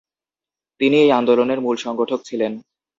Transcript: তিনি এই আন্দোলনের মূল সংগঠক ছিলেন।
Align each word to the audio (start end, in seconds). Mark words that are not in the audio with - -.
তিনি 0.81 0.95
এই 0.97 1.11
আন্দোলনের 1.11 1.59
মূল 1.61 1.75
সংগঠক 1.75 2.19
ছিলেন। 2.25 2.51